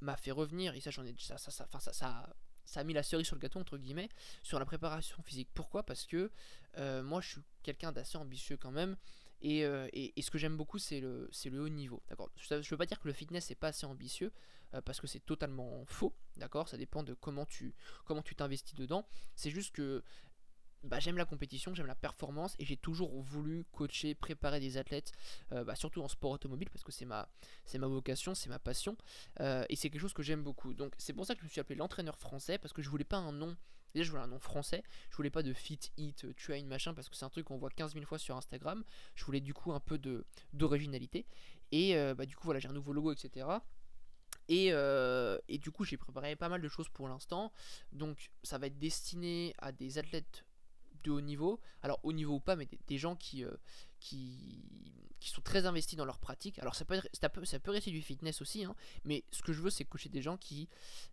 [0.00, 2.92] m'a fait revenir, et ça j'en ai ça, ça, ça, ça, ça, ça a mis
[2.92, 4.08] la cerise sur le gâteau entre guillemets
[4.42, 5.48] sur la préparation physique.
[5.54, 5.84] Pourquoi?
[5.84, 6.30] Parce que
[6.78, 8.96] euh, moi je suis quelqu'un d'assez ambitieux quand même.
[9.44, 12.02] Euh, et, et, ce que j'aime beaucoup c'est le, le haut niveau.
[12.08, 12.30] D'accord?
[12.36, 14.32] Je ne veux pas dire que le fitness n'est pas assez ambitieux,
[14.76, 16.14] euh, parce que c'est totalement faux.
[16.36, 16.68] D'accord?
[16.68, 19.06] Ça dépend de comment tu comment tu t'investis dedans.
[19.34, 20.02] C'est juste que
[20.86, 25.12] bah, j'aime la compétition, j'aime la performance et j'ai toujours voulu coacher, préparer des athlètes,
[25.52, 27.28] euh, bah, surtout en sport automobile parce que c'est ma,
[27.74, 28.96] ma vocation, c'est ma passion
[29.40, 30.74] euh, et c'est quelque chose que j'aime beaucoup.
[30.74, 33.04] Donc c'est pour ça que je me suis appelé l'entraîneur français parce que je voulais
[33.04, 33.56] pas un nom.
[33.94, 34.82] Déjà, je voulais un nom français.
[35.10, 37.70] Je voulais pas de fit, hit, train, machin, parce que c'est un truc qu'on voit
[37.70, 38.84] 15 000 fois sur Instagram.
[39.14, 39.98] Je voulais du coup un peu
[40.52, 41.24] d'originalité.
[41.72, 43.46] Et bah, du coup, voilà, j'ai un nouveau logo, etc.
[44.48, 47.52] Et, et, du coup, j'ai préparé pas mal de choses pour l'instant.
[47.92, 50.44] Donc, ça va être destiné à des athlètes
[51.10, 53.50] haut niveau, alors haut niveau ou pas, mais des, gens qui, euh,
[54.00, 54.64] qui,
[55.20, 56.58] qui, sont très investis dans leur pratique.
[56.58, 58.74] Alors ça peut, être, ça peut, ça peut rester du fitness aussi, hein,
[59.04, 60.68] mais ce que je veux c'est coacher des gens qui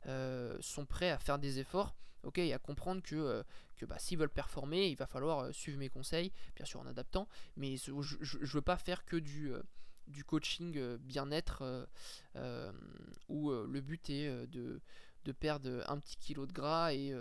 [0.07, 3.43] euh, sont prêts à faire des efforts, ok, et à comprendre que, euh,
[3.75, 7.27] que bah, s'ils veulent performer, il va falloir suivre mes conseils, bien sûr en adaptant,
[7.55, 9.51] mais je, je, veux pas faire que du
[10.07, 11.87] du coaching bien-être
[13.29, 14.81] où le but est de,
[15.25, 17.13] de perdre un petit kilo de gras et,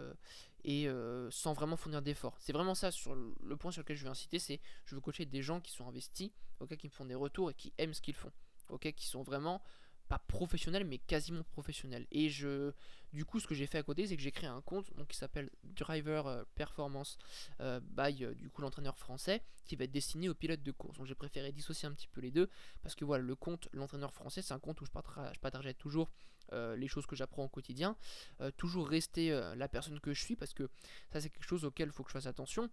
[0.69, 2.37] euh, sans vraiment fournir d'efforts.
[2.39, 5.27] C'est vraiment ça sur le point sur lequel je veux inciter, c'est je veux coacher
[5.27, 6.31] des gens qui sont investis,
[6.79, 8.33] qui me font des retours et qui aiment ce qu'ils font,
[8.81, 9.63] qui sont vraiment
[10.09, 12.07] pas professionnels mais quasiment professionnels.
[12.11, 12.73] Et je,
[13.13, 15.09] du coup, ce que j'ai fait à côté, c'est que j'ai créé un compte donc,
[15.09, 17.19] qui s'appelle Driver euh, Performance
[17.61, 20.99] euh, by du coup l'entraîneur français, qui va être destiné aux pilotes de course.
[20.99, 22.49] Donc j'ai préféré dissocier un petit peu les deux
[22.83, 25.39] parce que voilà, le compte l'entraîneur français, c'est un compte où je partage,
[25.79, 26.11] toujours
[26.53, 27.97] euh, les choses que j'apprends au quotidien,
[28.41, 30.69] euh, toujours rester euh, la personne que je suis, parce que
[31.11, 32.69] ça c'est quelque chose auquel il faut que je fasse attention.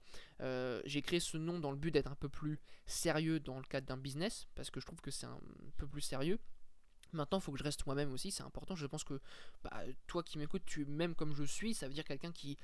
[0.86, 3.88] J'ai créé ce nom dans le but d'être un peu plus sérieux dans le cadre
[3.88, 5.40] d'un business, parce que je trouve que c'est un
[5.78, 6.40] peu plus sérieux.
[7.14, 8.76] Maintenant, il faut que je reste moi-même aussi, c'est important.
[8.76, 9.20] Je pense que
[9.64, 12.58] bah, toi qui m'écoutes, tu es même comme je suis, ça veut dire quelqu'un qui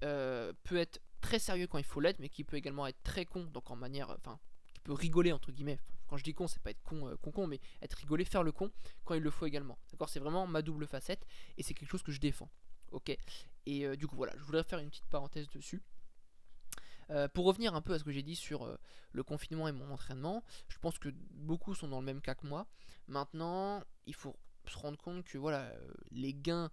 [0.00, 3.44] peut être très sérieux quand il faut l'être, mais qui peut également être très con,
[3.44, 4.38] donc en manière, enfin,
[4.72, 5.78] qui peut rigoler entre guillemets,
[6.10, 8.42] quand je dis con, c'est pas être con, euh, con, con, mais être rigolé, faire
[8.42, 8.72] le con
[9.04, 9.78] quand il le faut également.
[9.92, 10.08] D'accord?
[10.08, 11.24] C'est vraiment ma double facette
[11.56, 12.50] et c'est quelque chose que je défends.
[12.90, 13.16] Ok?
[13.66, 15.80] Et euh, du coup, voilà, je voudrais faire une petite parenthèse dessus.
[17.10, 18.78] Euh, pour revenir un peu à ce que j'ai dit sur
[19.12, 22.46] le confinement et mon entraînement, je pense que beaucoup sont dans le même cas que
[22.46, 22.66] moi.
[23.08, 25.72] Maintenant, il faut se rendre compte que voilà,
[26.10, 26.70] les gains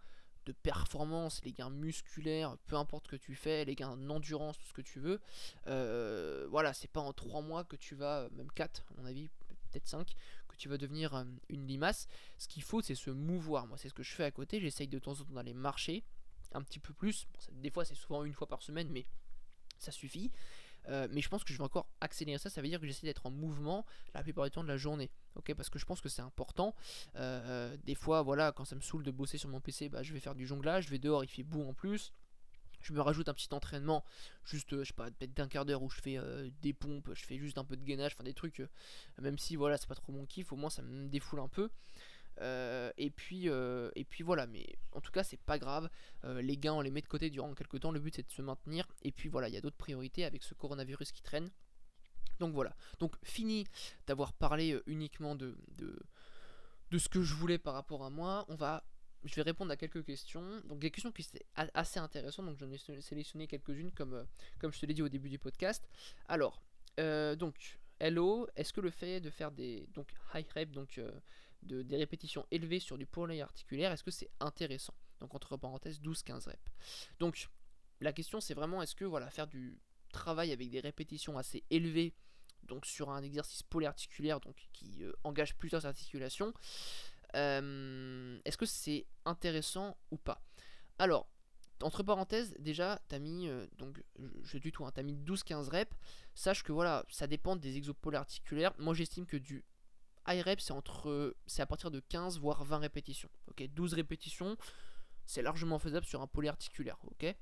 [0.48, 4.66] de performance, les gains musculaires, peu importe ce que tu fais, les gains d'endurance, tout
[4.66, 5.20] ce que tu veux,
[5.68, 9.28] euh, voilà, c'est pas en 3 mois que tu vas, même 4 à mon avis,
[9.70, 10.14] peut-être 5,
[10.48, 12.08] que tu vas devenir euh, une limace.
[12.38, 13.68] Ce qu'il faut, c'est se mouvoir.
[13.68, 14.62] Moi, c'est ce que je fais à côté.
[14.62, 16.06] J'essaye de temps en temps d'aller marcher
[16.54, 17.28] un petit peu plus.
[17.52, 19.06] des fois, c'est souvent une fois par semaine, mais
[19.80, 20.32] ça suffit.
[20.90, 22.50] Euh, mais je pense que je vais encore accélérer ça.
[22.50, 25.10] Ça veut dire que j'essaie d'être en mouvement la plupart du temps de la journée.
[25.36, 26.76] Ok, parce que je pense que c'est important.
[27.16, 30.14] Euh, des fois, voilà, quand ça me saoule de bosser sur mon PC, bah, je
[30.14, 30.86] vais faire du jonglage.
[30.86, 32.14] Je vais dehors, il fait beau en plus.
[32.82, 34.06] Je me rajoute un petit entraînement,
[34.46, 37.26] juste, je sais pas, peut-être d'un quart d'heure où je fais euh, des pompes, je
[37.26, 38.62] fais juste un peu de gainage, enfin des trucs,
[39.20, 41.72] même si voilà, c'est pas trop mon kiff, au moins ça me défoule un peu.
[42.42, 45.90] Euh, et, puis, euh, et puis voilà, mais en tout cas, c'est pas grave.
[46.24, 47.92] Euh, les gains, on les met de côté durant quelques temps.
[47.92, 48.88] Le but, c'est de se maintenir.
[49.02, 51.50] Et puis voilà, il y a d'autres priorités avec ce coronavirus qui traîne.
[52.40, 52.76] Donc voilà.
[53.00, 53.66] Donc, fini
[54.06, 58.46] d'avoir parlé uniquement de, de, ce que je voulais par rapport à moi.
[58.50, 58.84] On va.
[59.24, 60.62] Je vais répondre à quelques questions.
[60.66, 62.46] Donc, des questions qui étaient assez intéressantes.
[62.46, 64.26] Donc, j'en ai sélectionné quelques-unes, comme,
[64.60, 65.90] comme je te l'ai dit au début du podcast.
[66.28, 66.62] Alors,
[66.98, 71.02] donc, hello, est-ce que le fait de faire des donc high rep, donc
[71.64, 74.94] de, des répétitions élevées sur du poly articulaire, est-ce que c'est intéressant?
[75.20, 76.72] Donc entre parenthèses 12-15 reps.
[77.20, 77.50] Donc
[78.02, 79.80] la question c'est vraiment est-ce que voilà faire du
[80.12, 82.14] travail avec des répétitions assez élevées
[82.64, 86.54] donc sur un exercice polyarticulaire donc qui euh, engage plusieurs articulations
[87.36, 90.42] euh, est-ce que c'est intéressant ou pas?
[90.98, 91.28] Alors
[91.84, 94.04] entre parenthèses, déjà, t'as mis, euh, donc
[94.42, 95.96] je, du tout, hein, t'as mis 12-15 reps.
[96.34, 98.74] Sache que voilà, ça dépend des exos articulaires.
[98.80, 99.64] Moi, j'estime que du
[100.28, 103.30] high rep, c'est entre c'est à partir de 15 voire 20 répétitions.
[103.48, 104.58] OK, 12 répétitions,
[105.26, 107.36] c'est largement faisable sur un polyarticulaire, OK?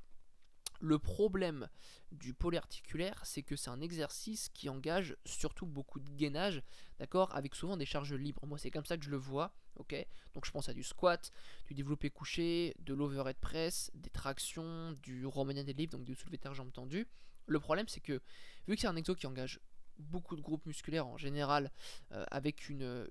[0.82, 1.70] Le problème
[2.12, 6.62] du polyarticulaire, c'est que c'est un exercice qui engage surtout beaucoup de gainage,
[7.00, 8.46] d'accord, avec souvent des charges libres.
[8.46, 9.96] Moi, c'est comme ça que je le vois, ok?
[10.34, 11.32] Donc, je pense à du squat,
[11.68, 16.54] du développé couché, de l'overhead press, des tractions, du Romanian deadlift, donc du soulevé terre
[16.54, 17.08] jambes tendues.
[17.48, 18.22] Le problème, c'est que
[18.68, 19.62] vu que c'est un exo qui engage
[20.00, 21.72] beaucoup de groupes musculaires en général,
[22.12, 23.08] euh, avec une,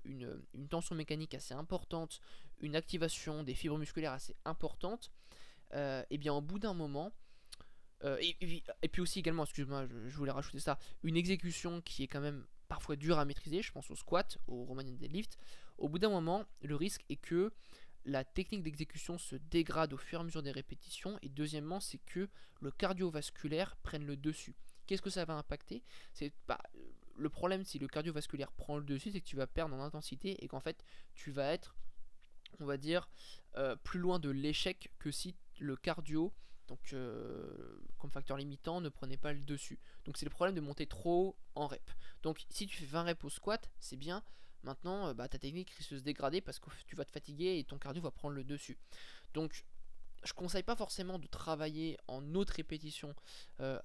[0.69, 2.21] tension mécanique assez importante,
[2.61, 5.11] une activation des fibres musculaires assez importante,
[5.71, 7.11] et euh, eh bien au bout d'un moment,
[8.03, 12.21] euh, et, puis aussi également, excuse-moi, je, voulais rajouter ça, une exécution qui est quand
[12.21, 15.37] même parfois dure à maîtriser, je pense au squat, au Romanian deadlift,
[15.77, 17.51] au bout d'un moment, le risque est que
[18.05, 21.17] la technique d'exécution se dégrade au fur et à mesure des répétitions.
[21.21, 22.29] Et deuxièmement, c'est que
[22.61, 24.55] le cardiovasculaire prenne le dessus.
[24.85, 25.83] Qu'est-ce que ça va impacter?
[26.13, 26.61] C'est pas
[27.17, 30.43] le problème si le cardiovasculaire prend le dessus, c'est que tu vas perdre en intensité
[30.43, 31.75] et qu'en fait tu vas être,
[32.59, 33.09] on va dire,
[33.57, 36.33] euh, plus loin de l'échec que si le cardio,
[36.67, 39.79] donc euh, comme facteur limitant, ne prenait pas le dessus.
[40.03, 41.91] Donc c'est le problème de monter trop en rep.
[42.23, 44.23] Donc si tu fais 20 reps au squat, c'est bien.
[44.63, 47.59] Maintenant, euh, bah, ta technique risque de se dégrader parce que tu vas te fatiguer
[47.59, 48.77] et ton cardio va prendre le dessus.
[49.33, 49.63] Donc
[50.23, 53.13] je conseille pas forcément de travailler en haute répétition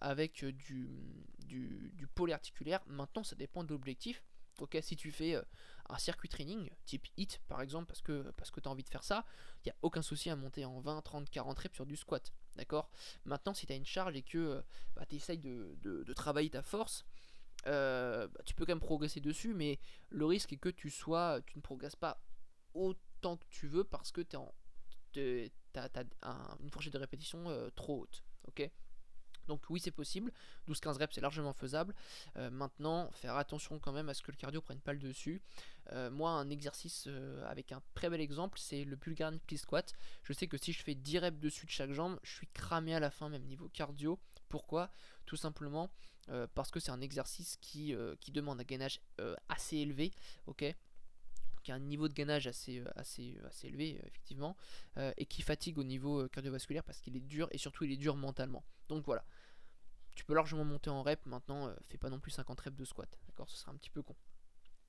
[0.01, 2.81] avec du, du, du polyarticulaire.
[2.87, 4.23] Maintenant, ça dépend de l'objectif.
[4.61, 5.41] Ok, si tu fais
[5.89, 8.89] un circuit training, type HIT par exemple, parce que, parce que tu as envie de
[8.89, 9.25] faire ça,
[9.65, 12.33] il n'y a aucun souci à monter en 20, 30, 40 reps sur du squat.
[12.57, 12.91] D'accord?
[13.25, 14.63] Maintenant, si tu as une charge et que
[14.95, 17.07] bah, tu essayes de, de, travailler ta force,
[17.65, 19.79] bah, tu peux quand même progresser dessus, mais
[20.11, 22.23] le risque est que tu sois, tu ne progresses pas
[22.75, 24.37] autant que tu veux parce que tu
[25.79, 25.89] as,
[26.61, 28.23] une fourchette de répétition trop haute.
[28.49, 28.71] Ok?
[29.51, 30.33] Donc oui, c'est possible.
[30.69, 31.93] 12-15 reps, c'est largement faisable.
[32.37, 35.43] Euh, maintenant, faire attention quand même à ce que le cardio prenne pas le dessus.
[35.93, 39.93] Euh, moi, un exercice euh, avec un très bel exemple, c'est le Bulgarian Split Squat.
[40.23, 42.95] Je sais que si je fais 10 reps dessus de chaque jambe, je suis cramé
[42.95, 44.21] à la fin, même niveau cardio.
[44.49, 44.93] Pourquoi?
[45.27, 45.91] Tout simplement
[46.55, 49.01] parce que c'est un exercice qui, qui demande un gainage
[49.49, 50.13] assez élevé.
[50.47, 50.65] ok?
[51.63, 54.57] Qui a un niveau de gainage assez, assez, assez élevé, effectivement,
[55.17, 58.17] et qui fatigue au niveau cardiovasculaire parce qu'il est dur et surtout il est dur
[58.17, 58.65] mentalement.
[58.89, 59.25] Donc voilà,
[60.21, 62.85] tu peux largement monter en rep maintenant, euh, fais pas non plus 50 reps de
[62.85, 63.49] squat, d'accord?
[63.49, 64.15] Ce sera un petit peu con.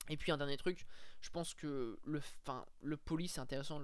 [0.10, 0.86] Et puis un dernier truc,
[1.22, 3.82] je pense que le, fin, le poly c'est intéressant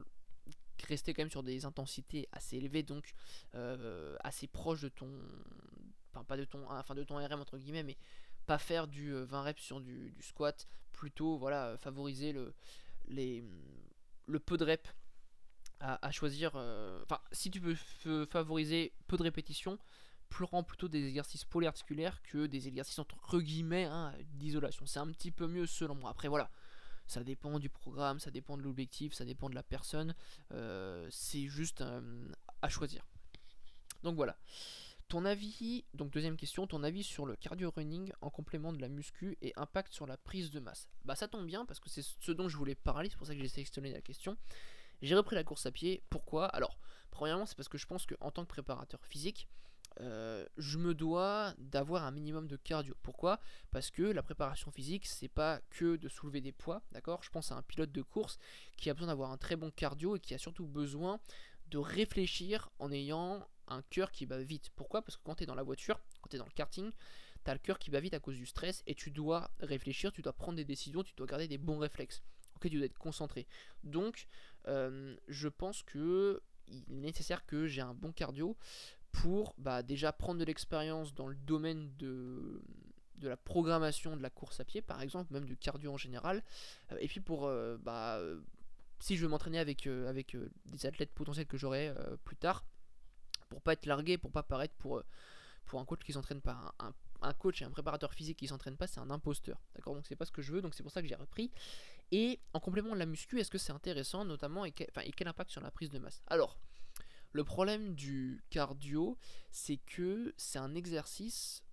[0.83, 3.13] rester quand même sur des intensités assez élevées, donc
[3.55, 5.09] euh, assez proche de ton,
[6.11, 7.97] enfin pas de ton, enfin de ton RM entre guillemets, mais
[8.47, 12.55] pas faire du 20 euh, reps sur du, squat, plutôt voilà favoriser le,
[13.07, 13.43] les,
[14.25, 14.89] le peu de reps
[15.79, 16.55] à, choisir.
[16.55, 19.77] Enfin, si tu peux favoriser peu de répétitions,
[20.29, 24.87] pleurant plutôt des exercices polyarticulaires que des exercices entre guillemets hein, d'isolation.
[24.87, 26.09] C'est un petit peu mieux selon moi.
[26.09, 26.49] Après voilà,
[27.07, 30.13] ça dépend du programme, ça dépend de l'objectif, ça dépend de la personne.
[30.51, 32.31] Euh, c'est juste euh,
[32.61, 33.05] à choisir.
[34.03, 34.37] Donc voilà.
[35.09, 38.89] Ton avis, donc deuxième question, ton avis sur le cardio running en complément de la
[38.89, 40.89] muscu et impact sur la prise de masse.
[41.05, 43.33] Bah ça tombe bien parce que c'est ce dont je voulais parler, c'est pour ça
[43.33, 44.35] que j'ai sélectionné la question.
[45.01, 46.03] J'ai repris la course à pied.
[46.09, 46.47] Pourquoi?
[46.47, 46.77] Alors,
[47.09, 49.47] premièrement, c'est parce que je pense qu'en tant que préparateur physique,
[50.01, 52.93] euh, je me dois d'avoir un minimum de cardio.
[53.01, 53.39] Pourquoi?
[53.71, 57.23] Parce que la préparation physique, c'est pas que de soulever des poids, d'accord?
[57.23, 58.37] Je pense à un pilote de course
[58.75, 61.21] qui a besoin d'avoir un très bon cardio et qui a surtout besoin
[61.67, 64.69] de réfléchir en ayant un cœur qui bat vite.
[64.75, 65.01] Pourquoi?
[65.01, 66.91] Parce que quand tu es dans la voiture, quand tu es dans le karting,
[67.43, 70.11] tu as le cœur qui bat vite à cause du stress et tu dois réfléchir,
[70.11, 72.23] tu dois prendre des décisions, tu dois garder des bons réflexes.
[72.55, 73.47] Ok, tu dois être concentré.
[73.83, 74.27] Donc,
[74.67, 78.57] euh, je pense que il est nécessaire que j'ai un bon cardio
[79.13, 82.61] pour bah, déjà prendre de l'expérience dans le domaine de,
[83.21, 86.43] la programmation de la course à pied, par exemple, même du cardio en général.
[86.91, 88.19] Euh, et puis pour, euh, bah,
[88.99, 89.87] si je veux m'entraîner avec
[90.65, 91.93] des athlètes potentiels que j'aurai
[92.25, 92.65] plus tard,
[93.49, 95.03] pour pas être largué, pour pas paraître pour,
[95.65, 96.73] pour un coach qui s'entraîne pas.
[96.79, 99.61] Un, un, coach et un préparateur physique qui s'entraîne pas, c'est un imposteur.
[99.75, 101.51] D'accord Donc c'est pas ce que je veux, donc c'est pour ça que j'ai repris.
[102.11, 105.51] Et en complément de la muscu, est-ce que c'est intéressant, notamment, et et quel impact
[105.51, 106.21] sur la prise de masse?
[106.27, 106.57] Alors,
[107.33, 109.17] le problème du cardio,
[109.51, 111.63] c'est que c'est un exercice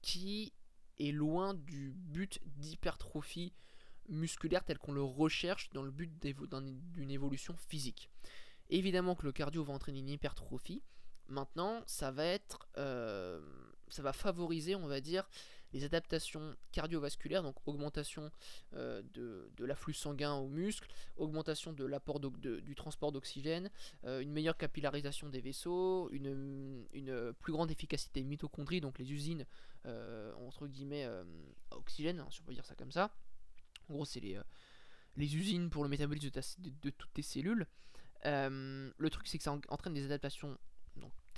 [0.00, 0.52] qui
[0.98, 3.52] est loin du but d'hypertrophie
[4.08, 8.10] musculaire tel qu'on le recherche dans le but d'une évolution physique.
[8.70, 10.82] Évidemment que le cardio va entraîner une hypertrophie.
[11.32, 13.40] Maintenant, ça va être, euh,
[13.88, 15.26] ça va favoriser, on va dire,
[15.72, 18.30] les adaptations cardiovasculaires, donc augmentation
[18.74, 23.70] euh, de, l'afflux sanguin aux muscles, augmentation de l'apport du transport d'oxygène,
[24.04, 26.84] euh, une meilleure capillarisation des vaisseaux, une,
[27.40, 29.46] plus grande efficacité des mitochondries, donc les usines
[30.46, 33.10] entre guillemets à oxygène, hein, si on peut dire ça comme ça.
[33.88, 34.38] En gros, c'est les,
[35.16, 37.66] les usines pour le métabolisme de, toutes tes cellules.
[38.22, 40.58] le truc, c'est que ça entraîne des adaptations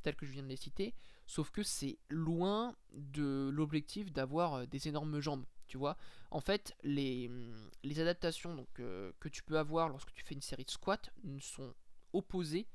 [0.04, 0.94] telles que je viens de les citer,
[1.26, 5.44] sauf que c'est loin de l'objectif d'avoir euh, des énormes jambes.
[5.66, 5.96] Tu vois,
[6.30, 10.64] en fait, les, mm, adaptations euh, que tu peux avoir lorsque tu fais une série
[10.64, 11.74] de squats sont
[12.12, 12.68] opposées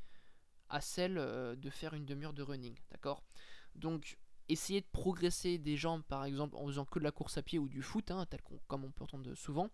[0.70, 2.76] à celles euh, de faire une demi-heure de running.
[2.92, 3.24] D'accord?
[3.76, 4.18] Donc,
[4.50, 7.60] essayer de progresser des jambes, par exemple, en faisant que de la course à pied
[7.60, 9.70] ou du foot, hein, tel comme on peut entendre souvent,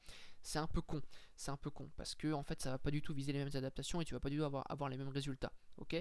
[0.46, 1.02] c'est un peu con.
[1.36, 3.40] C'est un peu con parce que en fait, ça va pas du tout viser les
[3.40, 5.52] mêmes adaptations et tu vas pas du tout avoir, les mêmes résultats.
[5.78, 5.96] Ok?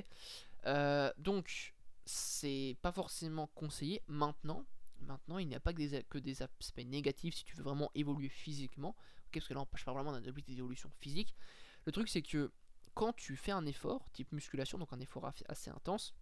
[0.66, 4.02] Euh, Donc, c'est pas forcément conseillé.
[4.07, 4.64] Maintenant,
[5.00, 8.94] Maintenant, il n'y a pas que des, aspects négatifs si tu veux vraiment évoluer physiquement.
[9.33, 11.35] parce que là, je parle vraiment d'un objectif d'évolution physique.
[11.85, 12.52] Le truc, c'est que
[12.94, 16.14] quand tu fais un effort, type musculation, donc un effort assez intense,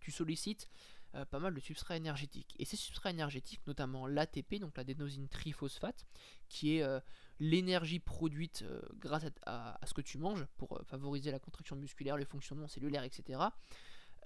[0.00, 0.68] tu sollicites
[1.14, 2.54] euh, pas mal de substrats énergétiques.
[2.58, 6.06] Et ces substrats énergétiques, notamment l'ATP, donc l'adénosine triphosphate,
[6.48, 7.00] qui est euh,
[7.40, 12.24] l'énergie produite euh, grâce à, ce que tu manges pour favoriser la contraction musculaire, le
[12.24, 13.40] fonctionnement cellulaire, etc.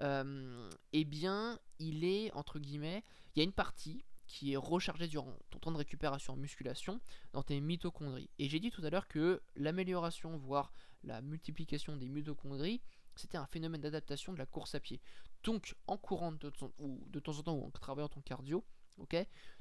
[0.01, 5.37] eh bien, il est, entre guillemets, il y a une partie qui est rechargée durant
[5.51, 7.01] ton temps de récupération en musculation
[7.33, 8.31] dans tes mitochondries.
[8.39, 10.73] Et j'ai dit tout à l'heure que l'amélioration, voire
[11.03, 12.81] la multiplication des mitochondries,
[13.17, 15.01] c'était un phénomène d'adaptation de la course à pied.
[15.45, 18.65] Donc, en courant de, ou de temps en temps ou en travaillant ton cardio,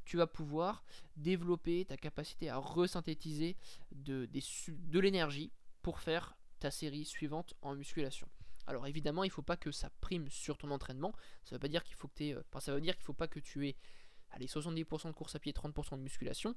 [0.05, 0.83] tu vas pouvoir
[1.15, 3.55] développer ta capacité à resynthétiser
[3.91, 4.27] de,
[4.99, 8.27] l'énergie pour faire ta série suivante en musculation.
[8.65, 11.13] Alors évidemment, il ne faut pas que ça prime sur ton entraînement.
[11.43, 13.39] Ça veut pas dire qu'il faut que euh, ça veut dire qu'il faut pas que
[13.39, 13.75] tu aies
[14.31, 16.55] allez, 70% de course à pied, 30% de musculation.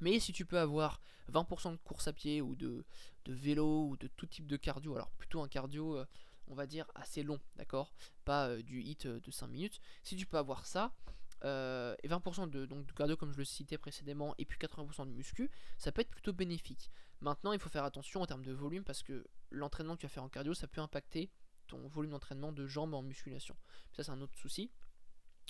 [0.00, 1.00] Mais si tu peux avoir
[1.32, 2.84] 20% de course à pied ou de,
[3.24, 6.06] de, vélo ou de tout type de cardio, alors plutôt un cardio, euh,
[6.46, 7.92] on va dire, assez long, d'accord?
[8.24, 9.80] Pas euh, du hit de 5 minutes.
[10.02, 10.94] Si tu peux avoir ça,
[11.44, 15.50] et 20% de, de cardio comme je le citais précédemment, et puis 80% de muscu,
[15.78, 16.90] ça peut être plutôt bénéfique.
[17.20, 20.12] Maintenant, il faut faire attention en termes de volume parce que l'entraînement que tu vas
[20.12, 21.30] faire en cardio, ça peut impacter
[21.66, 23.56] ton volume d'entraînement de jambes en musculation.
[23.92, 24.70] Ça, c'est un autre souci.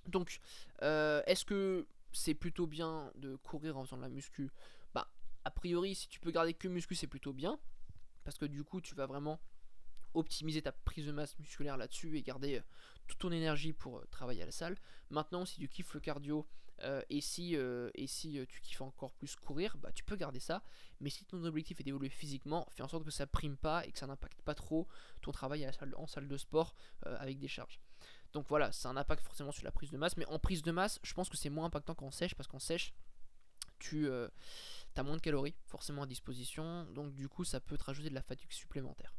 [0.07, 0.39] Donc,
[0.83, 4.51] euh, est-ce que c'est plutôt bien de courir en faisant de la muscu?
[4.95, 5.09] Bah,
[5.45, 7.59] a priori, si tu peux garder que muscu, c'est plutôt bien.
[8.25, 9.41] Parce que du coup, tu vas vraiment
[10.15, 12.63] optimiser ta prise de masse musculaire là-dessus et garder euh,
[13.07, 14.77] toute ton énergie pour euh, travailler à la salle.
[15.11, 16.47] Maintenant, si tu kiffes le cardio
[17.09, 20.65] et si, et si tu kiffes encore plus courir, bah, tu peux garder ça.
[20.99, 23.93] Mais si ton objectif est d'évoluer physiquement, fais en sorte que ça prime pas et
[23.93, 24.89] que ça n'impacte pas trop
[25.23, 26.75] ton travail en salle de sport
[27.05, 27.81] avec des charges.
[28.35, 30.17] Donc voilà, c'est un impact forcément sur la prise de masse.
[30.17, 32.59] Mais en prise de masse, je pense que c'est moins impactant qu'en sèche parce qu'en
[32.59, 32.93] sèche,
[33.79, 34.29] tu euh,
[34.97, 36.85] as moins de calories forcément à disposition.
[36.87, 39.15] Donc du coup, ça peut te rajouter de la fatigue supplémentaire.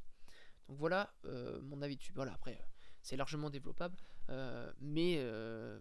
[0.68, 2.14] Donc voilà euh, mon avis dessus.
[2.14, 2.60] Voilà, après,
[3.02, 3.96] c'est largement développable.
[4.30, 5.24] Euh, mais,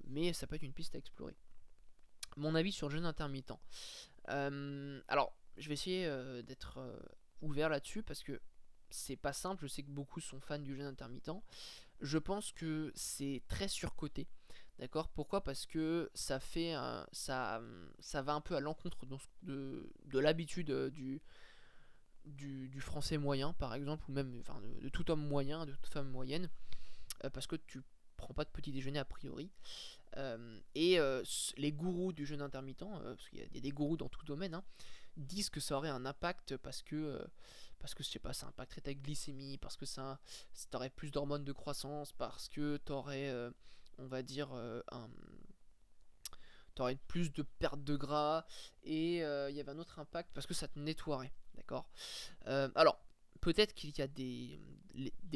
[0.06, 1.36] mais ça peut être une piste à explorer.
[2.36, 3.52] Mon avis sur le jeûne intermittent.
[4.26, 6.08] alors, je vais essayer
[6.42, 6.80] d'être
[7.40, 8.40] ouvert là-dessus parce que
[8.90, 9.62] c'est pas simple.
[9.62, 11.30] Je sais que beaucoup sont fans du jeûne intermittent
[12.00, 14.28] je pense que c'est très surcoté.
[14.78, 15.08] D'accord?
[15.08, 15.42] Pourquoi?
[15.42, 16.74] Parce que ça fait
[17.12, 17.60] ça,
[18.22, 19.06] va un peu à l'encontre
[19.42, 20.90] de, de, l'habitude euh,
[22.24, 26.08] du, français moyen, par exemple, ou même enfin, de, tout homme moyen, de toute femme
[26.08, 26.48] moyenne,
[27.24, 27.82] euh, parce que tu
[28.16, 29.50] prends pas de petit déjeuner a priori.
[30.16, 30.98] Euh, et
[31.56, 34.64] les gourous du jeûne intermittent, parce qu'il y, a des gourous dans tout domaine, hein,
[35.16, 37.20] disent que ça aurait un impact parce que
[37.84, 40.18] parce que je sais pas, ça impacterait ta glycémie, parce que ça,
[40.70, 43.50] t'aurais plus d'hormones de croissance, parce que t'aurais, euh,
[43.98, 45.06] on va dire, euh, un,
[46.74, 48.46] t'aurais plus de perte de gras,
[48.84, 51.88] et euh, il y avait un autre impact parce que ça te nettoierait, d'accord
[52.74, 52.98] Alors,
[53.40, 54.58] peut-être qu'il y a des,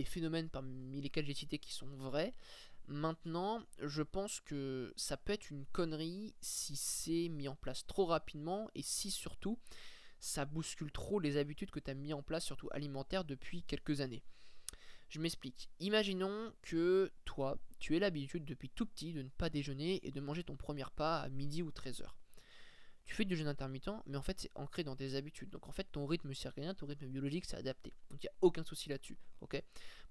[0.04, 2.32] phénomènes parmi lesquels j'ai cité qui sont vrais.
[2.86, 8.06] Maintenant, je pense que ça peut être une connerie si c'est mis en place trop
[8.06, 9.58] rapidement et si surtout
[10.20, 14.00] ça bouscule trop les habitudes que tu as mis en place, surtout alimentaires, depuis quelques
[14.00, 14.22] années.
[15.10, 15.70] Je m'explique.
[15.80, 20.20] Imaginons que toi, tu aies l'habitude depuis tout petit de ne pas déjeuner et de
[20.20, 22.06] manger ton premier repas à midi ou 13h.
[23.08, 25.48] Tu fais du jeûne intermittent, mais en fait c'est ancré dans tes habitudes.
[25.48, 27.94] Donc en fait ton rythme circadien, ton rythme biologique c'est adapté.
[28.10, 29.18] Donc il n'y a aucun souci là-dessus.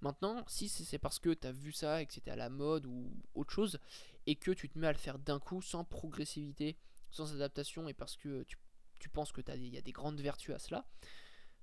[0.02, 2.86] Maintenant, si c'est parce que tu as vu ça et que c'était à la mode
[2.88, 3.80] ou autre chose,
[4.26, 6.76] et que tu te mets à le faire d'un coup sans progressivité,
[7.12, 8.58] sans adaptation, et parce que tu
[9.00, 10.88] tu penses que il y a des grandes vertus à cela,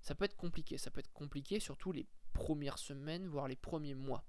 [0.01, 0.79] ça peut être compliqué.
[0.79, 4.25] Ça peut être compliqué surtout les premières semaines, voire les premiers mois.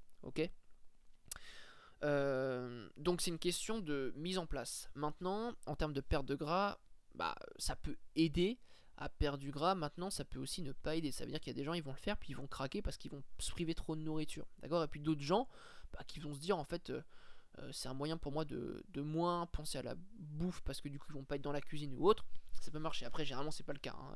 [2.03, 4.89] Euh, donc c'est une question de mise en place.
[4.95, 6.79] Maintenant, en termes de perte de gras,
[7.15, 8.59] bah, ça peut aider
[8.97, 9.75] à perdre du gras.
[9.75, 11.11] Maintenant, ça peut aussi ne pas aider.
[11.11, 12.47] Ça veut dire qu'il y a des gens, ils vont le faire, puis ils vont
[12.47, 14.47] craquer parce qu'ils vont se priver trop de nourriture.
[14.59, 14.83] D'accord?
[14.83, 15.47] Et puis d'autres gens
[15.93, 17.01] bah, qui vont se dire, en fait, euh,
[17.59, 20.99] euh, c'est un moyen pour moi de, moins penser à la bouffe parce que du
[20.99, 22.25] coup, ils vont pas être dans la cuisine ou autre
[22.61, 23.05] ça peut marcher.
[23.05, 23.95] Après, généralement, c'est pas le cas.
[23.97, 24.15] Hein.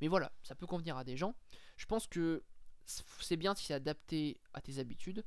[0.00, 1.34] Mais voilà, ça peut convenir à des gens.
[1.76, 2.42] Je pense que
[2.86, 5.24] c'est bien si c'est adapté à tes habitudes.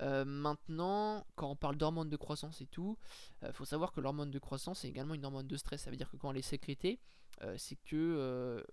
[0.00, 2.98] Euh, maintenant, quand on parle d'hormones de croissance et tout,
[3.42, 5.82] il euh, faut savoir que l'hormone de croissance est également une hormone de stress.
[5.82, 6.98] Ça veut dire que quand elle est sécrétée,
[7.42, 8.64] euh, c'est que,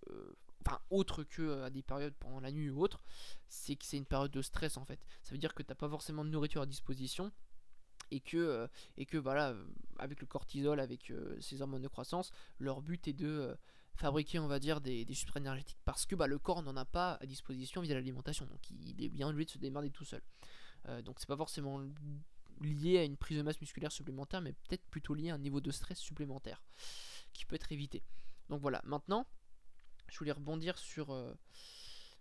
[0.66, 3.04] enfin, autre que à des périodes pendant la nuit ou autre,
[3.48, 5.00] c'est que c'est une période de stress en fait.
[5.24, 7.32] Ça veut dire que t'as pas forcément de nourriture à disposition
[8.12, 9.54] et que, et que voilà,
[10.00, 11.12] avec le cortisol, avec
[11.42, 13.58] ces hormones de croissance, leur but est de
[13.96, 16.86] fabriquer, on va dire, des, des substrats énergétiques parce que bah, le corps n'en a
[16.86, 20.22] pas à disposition via l'alimentation, donc il est bien obligé de se démerder tout seul.
[21.04, 21.82] Donc c'est pas forcément
[22.62, 25.62] lié à une prise de masse musculaire supplémentaire, mais peut-être plutôt lié à un niveau
[25.62, 26.64] de stress supplémentaire
[27.34, 28.04] qui peut être évité.
[28.50, 29.28] Donc voilà, maintenant,
[30.08, 31.34] je voulais rebondir sur, euh,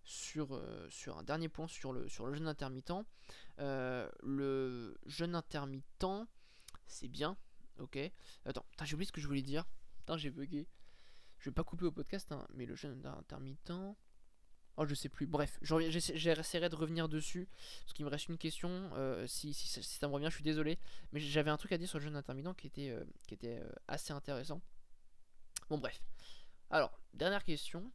[0.04, 3.06] sur, euh, sur un dernier point sur le, sur le jeûne intermittent.
[3.58, 6.06] Euh, le jeûne intermittent,
[6.86, 7.36] c'est bien,
[7.78, 7.98] ok.
[8.44, 9.64] Attends, j'ai oublié ce que je voulais dire.
[9.98, 10.68] Putain, j'ai bugué.
[11.38, 13.72] Je vais pas couper au podcast, hein, mais le jeûne intermittent.
[14.76, 15.26] Oh, je sais plus.
[15.26, 17.48] Bref, j'essaierai de revenir dessus.
[17.82, 18.90] Parce qu'il me reste une question.
[19.26, 20.78] si, si, ça me revient, je suis désolé.
[21.12, 22.94] Mais j'avais un truc à dire sur le jeûne intermittent qui était,
[23.26, 24.60] qui était assez intéressant.
[25.70, 26.00] Bon, bref.
[26.70, 27.90] Alors, dernière question.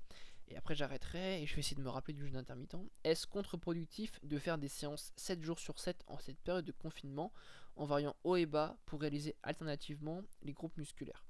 [0.51, 2.75] Et après, j'arrêterai et je vais essayer de me rappeler du jeûne intermittent.
[3.05, 7.31] Est-ce contre-productif de faire des séances 7 jours sur 7 en cette période de confinement
[7.77, 11.23] en variant haut et bas pour réaliser alternativement les groupes musculaires?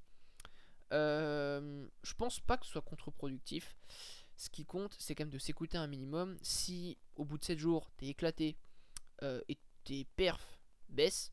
[0.92, 3.76] Euh, Je pense pas que ce soit contre-productif.
[4.42, 6.36] Ce qui compte, c'est quand même de s'écouter un minimum.
[6.42, 8.58] Si au bout de 7 jours, t'es éclaté
[9.22, 10.58] euh, et tes perfs
[10.90, 11.32] baissent,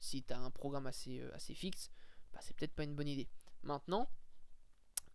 [0.00, 1.92] si t'as un programme assez, euh, fixe,
[2.32, 3.28] bah, c'est peut-être pas une bonne idée.
[3.62, 4.10] Maintenant,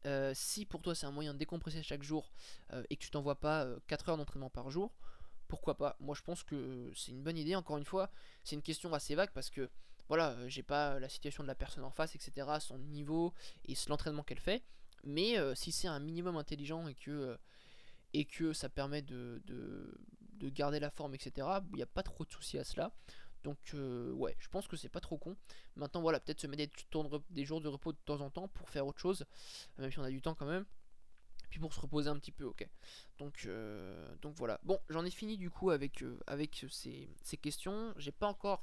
[0.05, 2.31] euh, si pour toi c'est un moyen de décompresser chaque jour
[2.89, 4.95] et que tu t'envoies pas 4 euh, heures d'entraînement par jour,
[5.49, 5.97] pourquoi pas?
[5.99, 7.57] Moi je pense que c'est une bonne idée.
[7.57, 8.09] Encore une fois,
[8.45, 9.69] c'est une question assez vague parce que
[10.07, 13.33] voilà, j'ai pas la situation de la personne en face, etc., son niveau
[13.65, 14.63] et l'entraînement qu'elle fait.
[15.03, 17.37] Mais si c'est un minimum intelligent et que,
[18.13, 19.99] et que ça permet de, de,
[20.35, 22.93] de garder la forme, etc., il n'y a pas trop de soucis à cela.
[23.43, 25.35] Donc euh, ouais, je pense que c'est pas trop con.
[25.75, 26.73] Maintenant voilà, peut-être se mettre
[27.29, 29.25] des, jours de repos de temps en temps pour faire autre chose,
[29.77, 30.65] même si on a du temps quand même.
[31.49, 32.67] Puis pour se reposer un petit peu, ok.
[33.19, 34.59] Donc, euh, donc voilà.
[34.63, 37.09] Bon, j'en ai fini du coup avec, euh, avec ces,
[37.41, 37.93] questions.
[37.97, 38.61] J'ai pas encore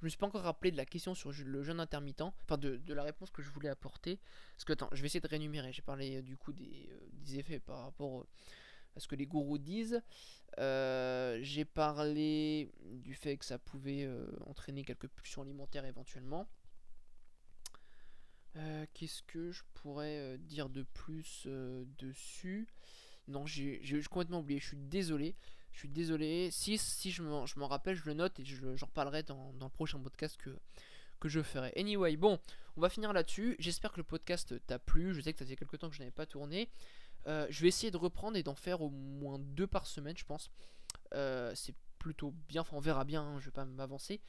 [0.00, 2.80] je me suis pas encore rappelé de la question sur le jeûne intermittent, enfin de,
[2.92, 4.20] la réponse que je voulais apporter.
[4.52, 5.72] Parce que attends, je vais essayer de réénumérer.
[5.72, 8.26] J'ai parlé du coup des, des, effets par rapport
[8.96, 10.00] à ce que les gourous disent.
[10.58, 16.48] Euh, j'ai parlé du fait que ça pouvait euh, entraîner quelques pulsions alimentaires éventuellement.
[18.56, 21.46] Euh, qu'est-ce que je pourrais dire de plus
[21.98, 22.68] dessus?
[23.26, 23.80] Non, j'ai
[24.10, 24.60] complètement oublié.
[24.60, 25.36] Je suis désolé.
[25.78, 26.50] Je suis désolé.
[26.50, 30.00] Si, si je m'en rappelle, je le note et j'en reparlerai dans, dans, le prochain
[30.00, 30.50] podcast que,
[31.20, 31.72] que je ferai.
[31.76, 32.40] Anyway, bon,
[32.76, 33.54] on va finir là-dessus.
[33.60, 35.14] J'espère que le podcast t'a plu.
[35.14, 36.68] Je sais que ça fait quelques temps que je n'avais pas tourné.
[37.28, 40.24] Euh, je vais essayer de reprendre et d'en faire au moins deux par semaine, je
[40.24, 40.50] pense.
[41.14, 44.20] Euh, c'est plutôt bien, enfin on verra bien, hein, je vais pas m'avancer.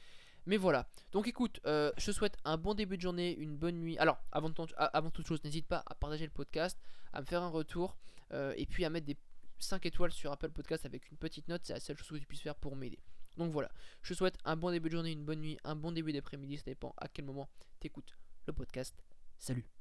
[0.46, 0.86] Mais voilà.
[1.10, 3.98] Donc écoute, euh, je te souhaite un bon début de journée, une bonne nuit.
[3.98, 6.78] Alors, avant, avant toute chose, n'hésite pas à partager le podcast,
[7.12, 7.96] à me faire un retour,
[8.32, 9.16] et puis à mettre des
[9.62, 12.26] 5 étoiles sur Apple Podcast avec une petite note, c'est la seule chose que tu
[12.26, 12.98] puisses faire pour m'aider.
[13.36, 13.70] Donc voilà,
[14.02, 16.58] je te souhaite un bon début de journée, une bonne nuit, un bon début d'après-midi,
[16.58, 17.48] ça dépend à quel moment
[17.80, 18.94] tu écoutes le podcast.
[19.38, 19.79] Salut